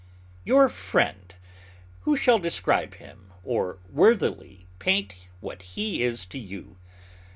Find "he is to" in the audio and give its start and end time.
5.77-6.39